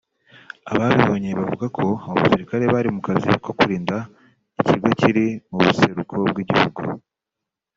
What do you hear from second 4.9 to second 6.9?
kiri mu buseruko bw'igihugu